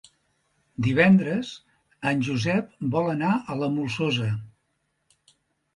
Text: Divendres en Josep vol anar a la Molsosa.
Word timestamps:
Divendres 0.87 1.51
en 2.13 2.25
Josep 2.29 2.75
vol 2.97 3.11
anar 3.15 3.37
a 3.57 3.61
la 3.61 3.73
Molsosa. 3.77 4.33